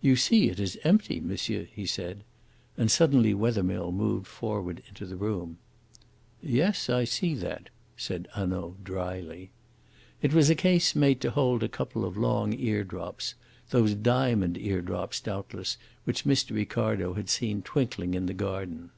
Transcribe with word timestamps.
"You 0.00 0.16
see 0.16 0.50
it 0.50 0.58
is 0.58 0.76
empty, 0.82 1.20
monsieur," 1.20 1.62
he 1.72 1.86
said, 1.86 2.24
and 2.76 2.90
suddenly 2.90 3.32
Wethermill 3.32 3.92
moved 3.92 4.26
forward 4.26 4.82
into 4.88 5.06
the 5.06 5.14
room. 5.14 5.58
"Yes, 6.42 6.88
I 6.90 7.04
see 7.04 7.34
that," 7.36 7.70
said 7.96 8.26
Hanaud 8.34 8.78
dryly. 8.82 9.52
It 10.22 10.34
was 10.34 10.50
a 10.50 10.56
case 10.56 10.96
made 10.96 11.20
to 11.20 11.30
hold 11.30 11.62
a 11.62 11.68
couple 11.68 12.04
of 12.04 12.16
long 12.16 12.52
ear 12.58 12.82
drops 12.82 13.36
those 13.68 13.94
diamond 13.94 14.58
ear 14.58 14.82
drops, 14.82 15.20
doubtless, 15.20 15.76
which 16.02 16.24
Mr. 16.24 16.52
Ricardo 16.52 17.14
had 17.14 17.28
seen 17.30 17.62
twinkling 17.62 18.14
in 18.14 18.26
the 18.26 18.34
garden. 18.34 18.90